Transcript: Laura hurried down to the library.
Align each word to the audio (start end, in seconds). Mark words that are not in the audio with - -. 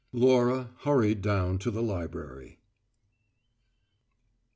Laura 0.13 0.71
hurried 0.79 1.21
down 1.21 1.59
to 1.59 1.69
the 1.69 1.83
library. 1.83 2.57